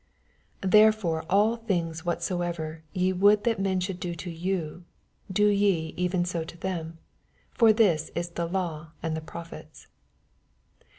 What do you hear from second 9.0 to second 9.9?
and the prophets.